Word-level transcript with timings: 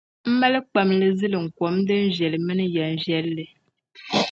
M 0.27 0.29
mali 0.39 0.59
kpamili 0.65 1.07
ziliŋkom 1.19 1.75
din 1.87 2.03
viɛla 2.15 2.37
mini 2.47 2.65
yɛm 2.75 2.93
maŋli. 3.07 3.45